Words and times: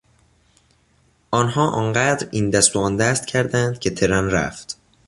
آنها 1.31 1.69
آنقدر 1.69 2.27
این 2.31 2.49
دست 2.49 2.75
و 2.75 2.79
آن 2.79 2.97
دست 2.97 3.25
کردند 3.27 3.79
که 3.79 3.89
ترن 3.89 4.25
رفت. 4.31 4.77